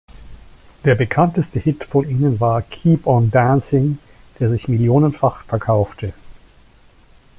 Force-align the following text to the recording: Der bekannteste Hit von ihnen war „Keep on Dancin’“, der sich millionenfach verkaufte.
Der 0.83 0.95
bekannteste 0.95 1.59
Hit 1.59 1.83
von 1.83 2.09
ihnen 2.09 2.39
war 2.39 2.63
„Keep 2.63 3.05
on 3.05 3.29
Dancin’“, 3.29 3.99
der 4.39 4.49
sich 4.49 4.67
millionenfach 4.67 5.43
verkaufte. 5.45 6.13